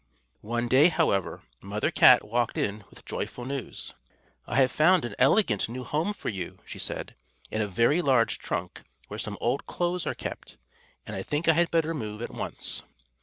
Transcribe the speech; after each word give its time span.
One 0.41 0.67
day, 0.67 0.87
however, 0.89 1.43
Mother 1.61 1.91
Cat 1.91 2.27
walked 2.27 2.57
in 2.57 2.83
with 2.89 3.05
joyful 3.05 3.45
news. 3.45 3.93
"I 4.47 4.55
have 4.55 4.71
found 4.71 5.05
an 5.05 5.13
elegant 5.19 5.69
new 5.69 5.83
home 5.83 6.11
for 6.15 6.29
you," 6.29 6.57
she 6.65 6.79
said, 6.79 7.13
"in 7.51 7.61
a 7.61 7.67
very 7.67 8.01
large 8.01 8.39
trunk 8.39 8.81
where 9.09 9.19
some 9.19 9.37
old 9.39 9.67
clothes 9.67 10.07
are 10.07 10.15
kept; 10.15 10.57
and 11.05 11.15
I 11.15 11.21
think 11.21 11.47
I 11.47 11.53
had 11.53 11.69
better 11.69 11.93
move 11.93 12.23
at 12.23 12.31
once." 12.33 12.81